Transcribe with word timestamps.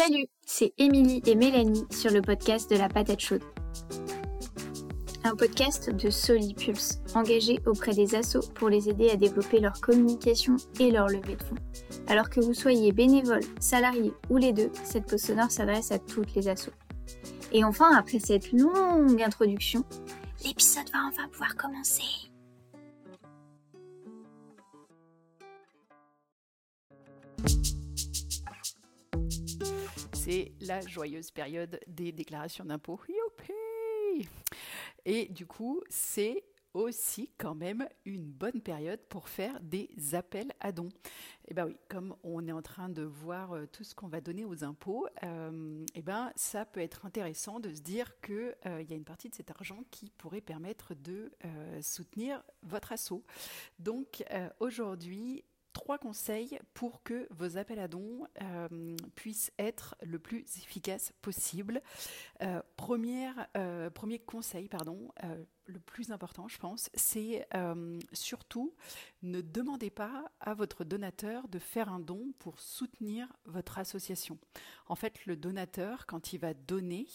Salut, 0.00 0.28
c'est 0.46 0.74
Émilie 0.78 1.20
et 1.26 1.34
Mélanie 1.34 1.84
sur 1.90 2.12
le 2.12 2.22
podcast 2.22 2.70
de 2.70 2.76
la 2.76 2.88
patate 2.88 3.18
chaude. 3.18 3.42
Un 5.24 5.34
podcast 5.34 5.90
de 5.90 6.08
Solipulse, 6.08 7.00
engagé 7.16 7.58
auprès 7.66 7.94
des 7.94 8.14
assos 8.14 8.48
pour 8.54 8.68
les 8.68 8.88
aider 8.88 9.10
à 9.10 9.16
développer 9.16 9.58
leur 9.58 9.72
communication 9.80 10.54
et 10.78 10.92
leur 10.92 11.08
levée 11.08 11.34
de 11.34 11.42
fonds. 11.42 11.56
Alors 12.06 12.30
que 12.30 12.38
vous 12.38 12.54
soyez 12.54 12.92
bénévole, 12.92 13.42
salarié 13.58 14.12
ou 14.30 14.36
les 14.36 14.52
deux, 14.52 14.70
cette 14.84 15.06
pause 15.06 15.20
sonore 15.20 15.50
s'adresse 15.50 15.90
à 15.90 15.98
toutes 15.98 16.32
les 16.36 16.46
assos. 16.46 16.70
Et 17.50 17.64
enfin, 17.64 17.92
après 17.96 18.20
cette 18.20 18.52
longue 18.52 19.20
introduction, 19.20 19.82
l'épisode 20.44 20.88
va 20.92 21.08
enfin 21.08 21.26
pouvoir 21.28 21.56
commencer. 21.56 22.04
C'est 30.28 30.52
la 30.60 30.82
joyeuse 30.82 31.30
période 31.30 31.80
des 31.86 32.12
déclarations 32.12 32.64
d'impôts. 32.64 33.00
Youpi 33.08 34.28
Et 35.06 35.26
du 35.26 35.46
coup, 35.46 35.82
c'est 35.88 36.44
aussi 36.74 37.30
quand 37.38 37.54
même 37.54 37.88
une 38.04 38.30
bonne 38.30 38.60
période 38.60 39.00
pour 39.08 39.30
faire 39.30 39.58
des 39.62 39.88
appels 40.12 40.52
à 40.60 40.70
dons. 40.70 40.90
Et 40.90 41.52
eh 41.52 41.54
ben 41.54 41.64
oui, 41.64 41.78
comme 41.88 42.14
on 42.22 42.46
est 42.46 42.52
en 42.52 42.60
train 42.60 42.90
de 42.90 43.02
voir 43.02 43.52
euh, 43.52 43.64
tout 43.66 43.84
ce 43.84 43.94
qu'on 43.94 44.08
va 44.08 44.20
donner 44.20 44.44
aux 44.44 44.64
impôts, 44.64 45.06
et 45.06 45.10
euh, 45.24 45.86
eh 45.94 46.02
ben 46.02 46.30
ça 46.36 46.66
peut 46.66 46.80
être 46.80 47.06
intéressant 47.06 47.58
de 47.58 47.72
se 47.72 47.80
dire 47.80 48.20
qu'il 48.20 48.54
euh, 48.66 48.82
y 48.82 48.92
a 48.92 48.96
une 48.96 49.06
partie 49.06 49.30
de 49.30 49.34
cet 49.34 49.50
argent 49.50 49.82
qui 49.90 50.10
pourrait 50.18 50.42
permettre 50.42 50.94
de 50.94 51.32
soutenir 51.80 52.42
votre 52.62 52.92
assaut. 52.92 53.24
Donc 53.78 54.22
aujourd'hui, 54.60 55.42
trois 55.78 55.96
conseils 55.96 56.58
pour 56.74 57.04
que 57.04 57.28
vos 57.30 57.56
appels 57.56 57.78
à 57.78 57.86
dons 57.86 58.26
euh, 58.42 58.96
puissent 59.14 59.52
être 59.60 59.94
le 60.02 60.18
plus 60.18 60.40
efficaces 60.56 61.12
possible. 61.22 61.80
Euh, 62.42 62.60
euh, 63.56 63.90
premier 63.90 64.18
conseil, 64.18 64.68
pardon, 64.68 65.08
le 65.66 65.78
plus 65.78 66.10
important, 66.10 66.48
je 66.48 66.58
pense, 66.58 66.90
c'est 66.94 67.46
surtout 68.12 68.74
ne 69.22 69.40
demandez 69.40 69.90
pas 69.90 70.32
à 70.40 70.54
votre 70.54 70.84
donateur 70.84 71.46
de 71.48 71.58
faire 71.58 71.92
un 71.92 72.00
don 72.00 72.32
pour 72.38 72.58
soutenir 72.58 73.32
votre 73.44 73.78
association. 73.78 74.38
En 74.86 74.94
fait, 74.96 75.26
le 75.26 75.36
donateur, 75.36 76.06
quand 76.06 76.32
il 76.32 76.38
va 76.38 76.54
donner, 76.54 77.06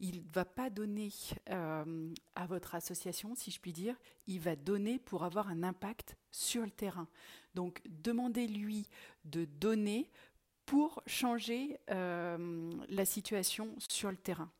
il 0.00 0.22
ne 0.22 0.32
va 0.32 0.44
pas 0.44 0.70
donner 0.70 1.10
à 1.46 2.46
votre 2.46 2.74
association, 2.74 3.34
si 3.34 3.50
je 3.50 3.60
puis 3.60 3.72
dire, 3.72 3.96
il 4.26 4.40
va 4.40 4.56
donner 4.56 4.98
pour 4.98 5.24
avoir 5.24 5.48
un 5.48 5.62
impact 5.62 6.16
sur 6.30 6.62
le 6.62 6.70
terrain. 6.70 7.08
Donc 7.54 7.80
demandez-lui 7.86 8.88
de 9.24 9.44
donner 9.44 10.10
pour 10.66 11.02
changer 11.06 11.78
euh, 11.90 12.70
la 12.88 13.04
situation 13.04 13.74
sur 13.88 14.10
le 14.10 14.16
terrain. 14.16 14.50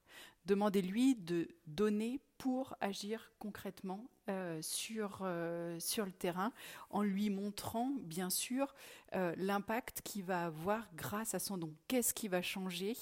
Demandez-lui 0.49 1.15
de 1.15 1.47
donner 1.67 2.23
pour 2.39 2.75
agir 2.81 3.31
concrètement 3.39 4.09
euh, 4.31 4.63
sur, 4.63 5.21
euh, 5.21 5.79
sur 5.79 6.07
le 6.07 6.11
terrain, 6.11 6.55
en 6.89 7.03
lui 7.03 7.29
montrant 7.29 7.91
bien 8.01 8.31
sûr 8.31 8.75
l'impact 9.13 10.01
qu'il 10.03 10.25
va 10.25 10.47
avoir 10.47 10.89
grâce 10.95 11.35
à 11.35 11.39
son 11.39 11.59
don. 11.59 11.75
Qu'est-ce 11.87 12.15
qui 12.15 12.29
va 12.29 12.41
changer 12.41 12.95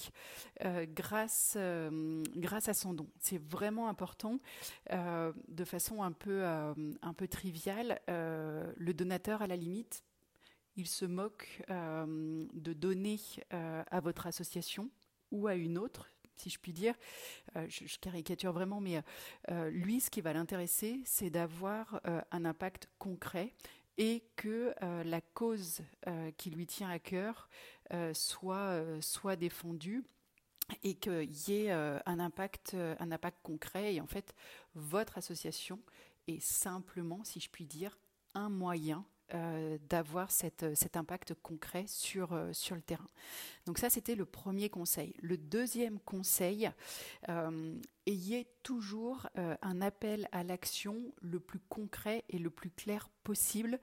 grâce, 0.94 1.56
grâce 2.36 2.68
à 2.68 2.74
son 2.74 2.94
don? 2.94 3.08
C'est 3.18 3.42
vraiment 3.42 3.88
important. 3.88 4.38
de 4.90 5.64
façon 5.64 6.02
un 6.02 6.12
peu, 6.12 6.44
un 6.44 7.12
peu 7.16 7.26
triviale, 7.26 8.00
le 8.06 8.92
donateur, 8.92 9.42
à 9.42 9.48
la 9.48 9.56
limite, 9.56 10.04
il 10.76 10.86
se 10.86 11.04
moque 11.04 11.64
de 11.68 12.72
donner 12.72 13.18
à 13.50 14.00
votre 14.00 14.28
association 14.28 14.90
ou 15.32 15.48
à 15.48 15.54
une 15.54 15.76
autre, 15.76 16.08
si 16.36 16.50
je 16.50 16.58
puis 16.58 16.72
dire. 16.72 16.94
Euh, 17.56 17.66
je, 17.68 17.98
caricature 17.98 18.52
vraiment, 18.52 18.80
mais 18.80 19.02
euh, 19.50 19.70
lui, 19.70 20.00
ce 20.00 20.10
qui 20.10 20.20
va 20.20 20.32
l'intéresser, 20.32 21.00
c'est 21.04 21.30
d'avoir 21.30 22.00
euh, 22.06 22.20
un 22.30 22.44
impact 22.44 22.88
concret 22.98 23.54
et 23.98 24.22
que 24.36 24.74
la 25.06 25.22
cause 25.22 25.80
qui 26.36 26.50
lui 26.50 26.66
tient 26.66 26.90
à 26.90 26.98
cœur 26.98 27.48
soit, 28.12 28.84
soit 29.00 29.36
défendue 29.36 30.04
et 30.82 30.96
qu'il 30.96 31.30
y 31.48 31.62
ait 31.62 31.70
un, 31.70 32.18
impact, 32.20 32.74
un 32.74 33.10
impact 33.10 33.38
concret. 33.42 33.94
Et 33.94 34.02
en 34.02 34.06
fait, 34.06 34.34
votre 34.74 35.16
association 35.16 35.80
est 36.26 36.40
simplement, 36.40 37.24
si 37.24 37.40
je 37.40 37.48
puis 37.48 37.64
dire, 37.64 37.98
un 38.34 38.50
moyen 38.50 39.06
euh, 39.34 39.76
d'avoir 39.88 40.28
euh, 40.62 40.74
cet 40.76 40.96
impact 40.96 41.34
concret 41.42 41.86
euh, 42.14 42.52
sur 42.52 42.74
le 42.76 42.80
terrain. 42.80 43.06
Donc 43.66 43.78
ça, 43.78 43.90
c'était 43.90 44.14
le 44.14 44.24
premier 44.24 44.70
conseil. 44.70 45.14
Le 45.20 45.36
deuxième 45.36 45.98
conseil, 45.98 46.70
ayez 48.06 48.46
toujours 48.62 49.26
un 49.34 49.80
appel 49.80 50.28
à 50.30 50.44
l'action 50.44 51.12
le 51.20 51.40
plus 51.40 51.58
concret 51.58 52.24
et 52.28 52.38
le 52.38 52.50
plus 52.50 52.70
clair 52.70 53.08
possible. 53.24 53.80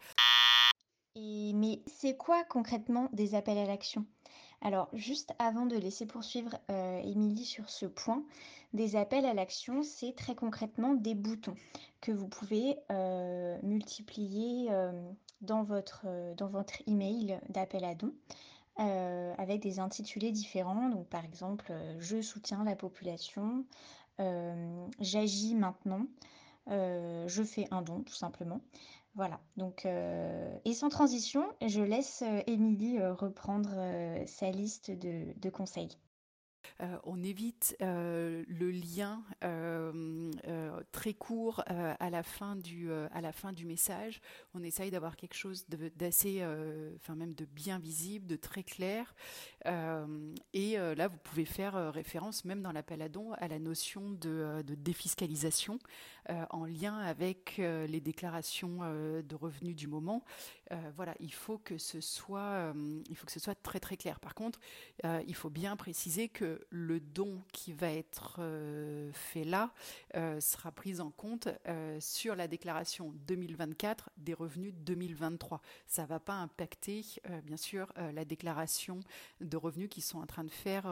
mais 1.17 1.81
c'est 1.87 2.15
quoi 2.15 2.45
concrètement 2.45 3.09
des 3.11 3.35
appels 3.35 3.57
à 3.57 3.65
l'action? 3.65 4.05
Alors, 4.63 4.89
juste 4.93 5.33
avant 5.37 5.65
de 5.65 5.75
laisser 5.75 6.05
poursuivre 6.05 6.55
Émilie 6.69 7.45
sur 7.45 7.69
ce 7.69 7.85
point, 7.85 8.23
des 8.73 8.95
appels 8.95 9.25
à 9.25 9.33
l'action, 9.33 9.83
c'est 9.83 10.15
très 10.15 10.33
concrètement 10.35 10.93
des 10.93 11.13
boutons 11.13 11.55
que 12.01 12.11
vous 12.11 12.27
pouvez 12.27 12.77
multiplier 13.61 14.71
dans 15.43 15.63
votre, 15.63 16.03
euh, 16.05 16.33
dans 16.35 16.47
votre 16.47 16.73
email 16.87 17.39
d'appel 17.49 17.85
à. 17.85 18.13
Euh, 18.79 19.35
avec 19.37 19.61
des 19.61 19.79
intitulés 19.79 20.31
différents. 20.31 20.89
Donc, 20.89 21.07
par 21.07 21.23
exemple, 21.23 21.67
euh, 21.69 21.95
je 21.99 22.21
soutiens 22.21 22.63
la 22.63 22.75
population, 22.75 23.65
j'agis 24.99 25.53
maintenant, 25.55 26.05
je 26.67 27.43
fais 27.45 27.67
un 27.71 27.81
don, 27.81 28.01
tout 28.03 28.13
simplement. 28.13 28.61
Voilà. 29.15 29.39
Donc, 29.57 29.85
et 29.85 30.73
sans 30.73 30.89
transition, 30.89 31.45
je 31.65 31.81
laisse 31.81 32.23
Émilie 32.47 32.99
reprendre 32.99 33.75
sa 34.25 34.49
liste 34.49 34.89
de 34.91 35.49
conseils. 35.49 35.97
Euh, 36.81 36.97
on 37.03 37.23
évite 37.23 37.75
euh, 37.81 38.43
le 38.47 38.71
lien 38.71 39.23
euh, 39.43 40.31
très 40.91 41.13
court 41.13 41.63
à, 41.67 42.09
la 42.09 42.23
fin 42.23 42.55
du, 42.55 42.89
message. 43.65 44.21
On 44.53 44.63
essaye 44.63 44.91
d'avoir 44.91 45.15
quelque 45.15 45.35
chose 45.35 45.65
d'assez, 45.95 46.43
même 47.09 47.33
de 47.33 47.45
bien 47.45 47.79
visible, 47.79 48.27
de 48.27 48.35
très 48.35 48.63
clair. 48.63 49.13
et 49.65 50.77
là, 50.77 51.07
vous 51.07 51.17
pouvez 51.17 51.45
faire 51.45 51.93
référence, 51.93 52.45
même 52.45 52.61
dans 52.61 52.71
l'appel 52.71 53.01
à 53.01 53.09
don, 53.09 53.33
à 53.33 53.47
la 53.47 53.59
notion 53.59 54.11
de 54.11 54.63
défiscalisation 54.75 55.79
en 56.49 56.65
lien 56.65 56.97
avec 56.97 57.57
les 57.57 58.01
déclarations 58.01 58.79
de 58.79 59.35
revenus 59.35 59.75
du 59.75 59.87
moment. 59.87 60.23
Voilà, 60.95 61.15
il 61.19 61.33
faut 61.33 61.57
que 61.57 61.77
ce 61.77 62.01
soit, 62.01 62.73
il 63.09 63.15
faut 63.15 63.25
que 63.25 63.31
ce 63.31 63.39
soit 63.39 63.55
très 63.55 63.79
très 63.79 63.97
clair. 63.97 64.19
Par 64.19 64.35
contre, 64.35 64.59
il 65.03 65.35
faut 65.35 65.49
bien 65.49 65.75
préciser 65.75 66.29
que 66.29 66.65
le 66.69 66.99
don 66.99 67.41
qui 67.51 67.73
va 67.73 67.91
être 67.91 68.37
euh, 68.39 69.11
fait 69.13 69.43
là 69.43 69.71
euh, 70.15 70.39
sera 70.39 70.71
pris 70.71 70.99
en 70.99 71.11
compte 71.11 71.47
euh, 71.67 71.97
sur 71.99 72.35
la 72.35 72.47
déclaration 72.47 73.13
2024 73.27 74.09
des 74.17 74.33
revenus 74.33 74.73
2023. 74.73 75.61
Ça 75.87 76.05
va 76.05 76.19
pas 76.19 76.33
impacter, 76.33 77.03
bien 77.43 77.57
sûr, 77.57 77.91
la 78.13 78.25
déclaration 78.25 78.99
de 79.41 79.57
revenus 79.57 79.89
qu'ils 79.89 80.03
sont 80.03 80.19
en 80.19 80.25
train 80.25 80.43
de 80.43 80.51
faire 80.51 80.85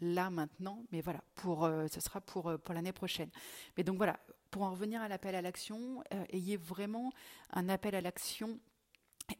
là 0.00 0.30
maintenant, 0.30 0.84
mais 0.92 1.00
voilà, 1.00 1.22
pour, 1.34 1.68
ce 1.90 2.00
sera 2.00 2.20
pour, 2.20 2.58
pour 2.58 2.74
l'année 2.74 2.92
prochaine. 2.92 3.30
Mais 3.76 3.84
donc 3.84 3.96
voilà, 3.96 4.18
pour 4.50 4.62
en 4.62 4.70
revenir 4.70 5.02
à 5.02 5.08
l'appel 5.08 5.34
à 5.34 5.42
l'action, 5.42 6.02
ayez 6.30 6.56
vraiment 6.56 7.12
un 7.50 7.68
appel 7.68 7.94
à 7.94 8.00
l'action 8.00 8.58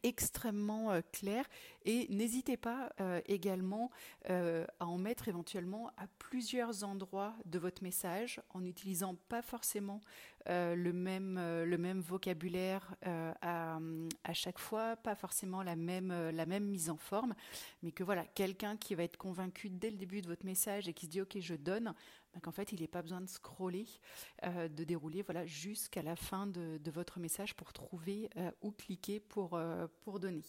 extrêmement 0.03 0.93
euh, 0.93 1.01
clair 1.13 1.45
et 1.85 2.07
n'hésitez 2.09 2.57
pas 2.57 2.91
euh, 3.01 3.21
également 3.27 3.91
euh, 4.31 4.65
à 4.81 4.87
en 4.87 4.99
mettre 4.99 5.29
éventuellement 5.29 5.89
à 5.97 6.07
plusieurs 6.19 6.85
endroits 6.85 7.35
de 7.45 7.59
votre 7.59 7.83
message 7.83 8.41
en 8.51 8.61
n'utilisant 8.61 9.17
pas 9.29 9.43
forcément 9.43 10.01
le, 10.47 10.93
même, 10.93 11.37
le 11.37 11.79
même 11.79 12.01
vocabulaire 12.01 12.95
à, 13.41 13.79
à, 14.25 14.35
chaque 14.35 14.59
fois, 14.59 14.95
pas 14.95 15.15
forcément 15.15 15.63
la 15.63 15.75
même, 15.75 16.13
la 16.31 16.45
même 16.45 16.65
mise 16.65 16.91
en 16.91 16.99
forme, 16.99 17.35
mais 17.83 17.93
que 17.93 18.05
voilà, 18.05 18.27
quelqu'un 18.27 18.77
qui 18.77 18.95
va 18.95 19.05
être 19.05 19.17
convaincu 19.17 19.71
dès 19.71 19.91
le 19.91 19.97
début 19.97 20.21
de 20.21 20.29
votre 20.29 20.45
message 20.45 20.87
et 20.87 20.93
qui 20.93 21.07
se 21.07 21.11
dit 21.11 21.23
ok 21.23 21.39
je 21.41 21.55
donne, 21.55 21.95
donc 22.35 22.49
en 22.49 22.53
fait, 22.53 22.73
il 22.73 22.81
n'est 22.81 22.89
pas 22.89 23.03
besoin 23.03 23.21
de 23.21 23.29
scroller, 23.29 23.87
euh, 24.45 24.69
de 24.69 24.85
dérouler 24.85 25.23
voilà, 25.23 25.47
jusqu'à 25.47 26.03
la 26.03 26.17
fin 26.17 26.47
de, 26.47 26.79
votre 26.91 27.19
message 27.19 27.55
pour 27.55 27.73
trouver 27.73 28.31
euh, 28.37 28.51
où 28.63 28.71
cliquer 28.71 29.19
pour, 29.21 29.55
euh, 29.55 29.87
pour 30.03 30.21
donner. 30.21 30.45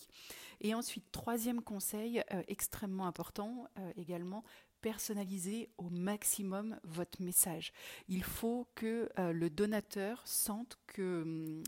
Et 0.62 0.74
ensuite, 0.74 1.12
troisième 1.12 1.62
conseil 1.62 2.24
extrêmement 2.48 3.08
important 3.08 3.68
également, 3.98 4.44
personnaliser 4.82 5.70
au 5.78 5.90
maximum 5.90 6.80
votre 6.84 7.22
message. 7.22 7.74
Il 8.08 8.24
faut 8.24 8.68
que 8.76 9.10
le 9.18 9.50
donateur 9.50 10.22
sente 10.26 10.78
que 10.88 11.64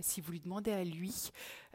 si 0.00 0.20
vous 0.20 0.32
lui 0.32 0.40
demandez 0.40 0.72
à 0.72 0.84
lui 0.84 1.30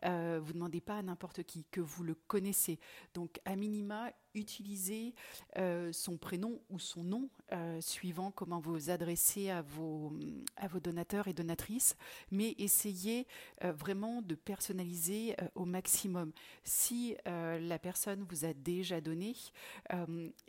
Euh, 0.05 0.39
vous 0.41 0.49
ne 0.49 0.53
demandez 0.53 0.81
pas 0.81 0.97
à 0.97 1.01
n'importe 1.01 1.43
qui, 1.43 1.65
que 1.71 1.81
vous 1.81 2.03
le 2.03 2.15
connaissez. 2.15 2.79
Donc, 3.13 3.39
à 3.45 3.55
minima, 3.55 4.11
utilisez 4.33 5.13
euh, 5.57 5.91
son 5.91 6.17
prénom 6.17 6.61
ou 6.69 6.79
son 6.79 7.03
nom, 7.03 7.29
euh, 7.51 7.81
suivant 7.81 8.31
comment 8.31 8.59
vous 8.59 8.89
adressez 8.89 9.49
à 9.49 9.61
vos, 9.61 10.13
à 10.55 10.67
vos 10.67 10.79
donateurs 10.79 11.27
et 11.27 11.33
donatrices, 11.33 11.97
mais 12.31 12.55
essayez 12.57 13.27
vraiment 13.61 14.21
de 14.21 14.35
personnaliser 14.35 15.35
au 15.55 15.65
maximum. 15.65 16.31
Si 16.63 17.15
la 17.25 17.79
personne 17.79 18.23
vous 18.29 18.45
a 18.45 18.53
déjà 18.53 19.01
donné, 19.01 19.35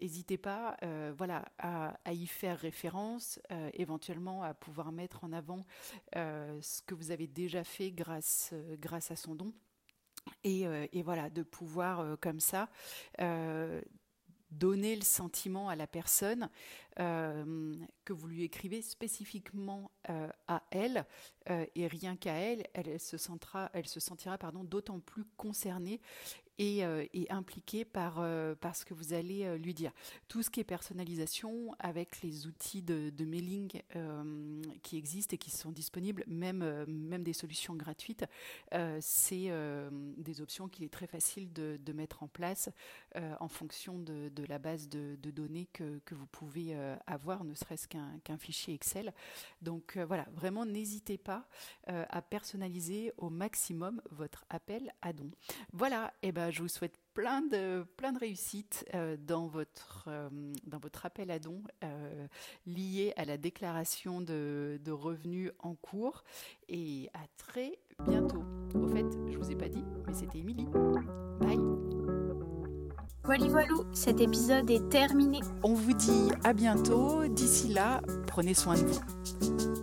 n'hésitez 0.01 0.39
pas 0.39 0.77
voilà, 1.17 1.45
à, 1.59 1.99
à, 2.05 2.13
y 2.13 2.27
faire 2.27 2.59
référence, 2.59 3.41
éventuellement 3.75 4.43
à 4.43 4.55
pouvoir 4.55 4.93
mettre 4.93 5.25
en 5.25 5.33
avant 5.33 5.67
ce 6.15 6.83
que 6.83 6.95
vous 6.95 7.11
avez 7.11 7.27
déjà 7.27 7.65
fait 7.65 7.91
grâce, 7.91 8.55
grâce 8.79 9.11
à 9.11 9.17
son 9.17 9.35
don. 9.35 9.42
Et, 10.45 10.67
euh, 10.67 10.87
et, 10.93 11.03
voilà, 11.03 11.31
de 11.31 11.43
pouvoir 11.43 12.01
euh, 12.01 12.17
comme 12.17 12.41
ça 12.41 12.69
euh, 13.21 13.81
donner 14.51 14.95
le 14.97 15.03
sentiment 15.03 15.69
à 15.69 15.77
la 15.77 15.87
personne 15.87 16.49
que 16.97 18.13
vous 18.13 18.27
lui 18.27 18.43
écrivez 18.43 18.83
spécifiquement 18.83 19.91
à 20.49 20.63
elle 20.71 21.07
et 21.49 21.87
rien 21.87 22.17
qu'à 22.17 22.35
elle, 22.35 22.67
elle, 22.75 23.01
se 23.01 23.17
sentira, 23.17 23.71
elle 23.73 23.87
se 23.87 24.01
sentira 24.01 24.39
pardon 24.39 24.65
d'autant 24.65 25.01
plus 25.01 25.25
concernée 25.37 26.01
et, 26.59 26.85
euh, 26.85 27.05
impliqué 27.31 27.85
par, 27.85 28.17
euh, 28.19 28.55
par, 28.55 28.77
ce 28.77 28.85
que 28.85 28.95
vous 28.95 29.13
allez 29.13 29.45
euh, 29.45 29.57
lui 29.57 29.75
dire. 29.75 29.93
Tout 30.29 30.43
ce 30.43 30.51
qui 30.51 30.61
est 30.61 30.65
personnalisation 30.65 31.75
avec 31.79 32.23
les 32.23 32.47
outils 32.47 32.83
de, 32.83 33.13
mailing 33.25 33.71
qui 34.83 34.97
existent 34.97 35.35
et 35.35 35.39
qui 35.39 35.51
sont 35.51 35.71
disponibles, 35.71 36.25
même, 36.27 36.85
même 36.87 37.23
des 37.23 37.33
solutions 37.33 37.75
gratuites, 37.75 38.25
c'est 39.01 39.51
des 40.17 40.41
options 40.41 40.69
qu'il 40.69 40.85
est 40.85 40.93
très 40.93 41.07
facile 41.07 41.53
de, 41.53 41.79
de 41.81 41.93
mettre 41.93 42.23
en 42.23 42.29
place 42.29 42.69
en 43.15 43.49
fonction 43.49 43.99
de, 43.99 44.29
de 44.29 44.45
la 44.45 44.59
base 44.59 44.89
de, 44.89 45.17
données 45.31 45.69
que, 45.73 46.01
que, 46.05 46.15
vous 46.15 46.27
pouvez 46.27 46.75
avoir, 47.07 47.45
ne 47.45 47.55
serait-ce 47.55 47.89
qu'un 47.89 48.39
fichier 48.39 48.75
Excel. 48.75 49.13
Donc 49.61 49.99
voilà, 49.99 50.27
vraiment 50.33 50.65
n'hésitez 50.65 51.19
pas 51.19 51.47
à 51.87 52.23
personnaliser 52.23 53.13
au 53.17 53.31
maximum 53.31 54.01
votre 54.11 54.45
appel 54.51 54.93
à 55.03 55.13
don. 55.13 55.31
Voilà, 55.73 56.13
et 56.23 56.29
eh 56.29 56.33
ben 56.33 56.51
je 56.51 56.63
vous 56.63 56.69
souhaite 56.69 56.99
plein 57.15 57.43
de, 57.43 57.85
plein 57.97 58.13
de 58.13 58.19
réussites 58.19 58.85
euh, 58.95 59.17
dans, 59.19 59.47
votre, 59.47 60.05
euh, 60.09 60.29
appel 61.03 61.31
à 61.31 61.39
euh, 61.85 62.27
lié 62.67 63.13
à 63.17 63.25
la 63.25 63.37
déclaration 63.37 64.21
de, 64.21 64.81
de, 64.85 64.93
revenus 64.93 65.51
en 65.59 65.75
cours. 65.75 66.25
Et 66.69 67.11
à 67.15 67.27
très 67.37 67.79
bientôt. 68.07 68.45
Au 68.75 68.89
fait, 68.89 69.07
je 69.31 69.37
vous 69.37 69.51
ai 69.51 69.57
pas 69.57 69.69
dit, 69.69 69.85
mais 70.07 70.15
c'était 70.15 70.39
Émilie. 70.39 70.67
Bye. 71.41 71.82
Voilà, 73.25 73.47
voilà, 73.47 73.69
cet 73.93 74.21
épisode 74.21 74.69
est 74.69 74.89
terminé. 74.89 75.39
On 75.63 75.75
vous 75.75 75.93
dit 75.93 76.31
à 76.43 76.53
bientôt. 76.53 77.25
D'ici 77.29 77.69
là, 77.69 78.03
prenez 78.27 78.53
soin 78.53 78.75
de 78.75 78.81
vous. 78.81 79.82